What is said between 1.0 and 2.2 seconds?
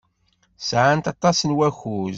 aṭas n wakud.